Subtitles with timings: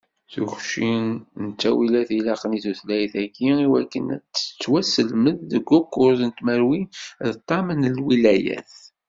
[0.31, 0.93] Tukci
[1.43, 6.83] n ttawilat ilaqen i tutlayt-agi, i wakken ad tettwaselmed deg ukkuẓ tmerwin
[7.33, 8.71] d ṭam n liwayat.